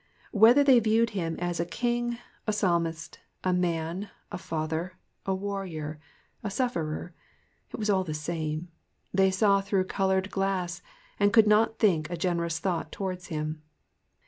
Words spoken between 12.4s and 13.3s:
thought towards